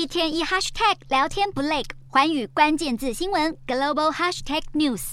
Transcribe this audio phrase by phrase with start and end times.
[0.00, 5.12] 一天一 hashtag 聊天不累，寰宇关键字新闻 global hashtag news。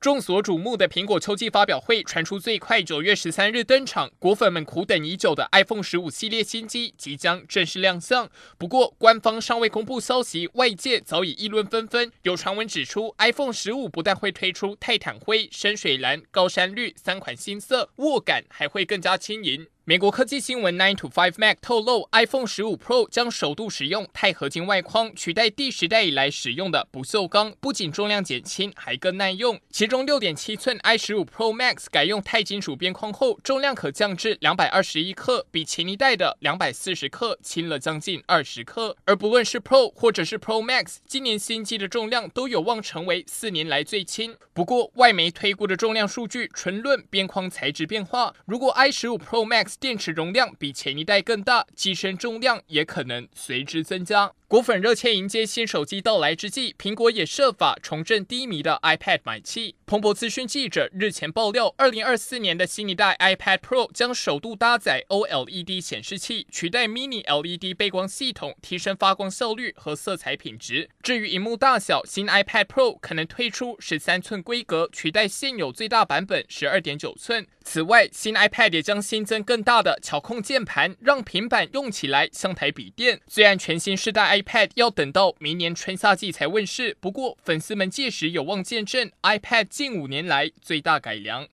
[0.00, 8.30] 众所瞩目的苹果秋季发表会传出最快九月十三日登场，果粉们苦等已久的 iPhone 十五系列新机即将正式亮相。
[8.56, 12.12] 不过，官方尚未公布消息，外界早已议论纷纷。
[12.22, 19.66] 有传闻指出，iPhone 十五不但会推出泰坦灰、深水蓝、高山绿三款新色，握感还会更加轻盈。
[19.90, 29.60] 美国科技新闻 Nine to Five Mac 透露，iPhone 十五 Pro 将首度使用钛合金外框，取代第十代以来使用的不锈钢，不仅重量减轻，还更耐用。
[29.68, 38.96] 其中六点七寸 i 十五 Pro Max 改用钛金属边框后，重量可降至两百二十一克，比前一代的两百四十克轻了将近二十克。
[39.06, 44.36] 而不论是 Pro 或者是 Pro Max，今年新机的重量都有望成为四年来最轻。
[44.52, 54.30] 不过，外媒推估的重量数据纯论边框材质变化，如果 i 十五 Pro Max 电池容量比前一代更大，机身重量也可能随之增加。
[54.50, 59.76] 果粉热切迎接新手机到来之际，苹果也设法重振低迷的 iPad 买气。
[59.86, 70.90] 彭博资讯记者日前爆料，二零二四年的新一代 iPad Pro 将首度搭载 OLED 显示器，取代 Mini LED 背光系统，提升发光效率和色彩品质。
[71.00, 77.46] 至于荧幕大小，新 iPad Pro 可能推出十三寸规格，取代现有最大版本十二点九寸。
[77.62, 83.20] 此外，新 iPad 也将新增更大的巧控键盘，让平板用起来像台笔电。
[83.28, 91.46] 虽然全新世代 i iPad 要等到明年春夏季才问世，不过粉丝们届时有望见证 iPad 近五年来最大改良。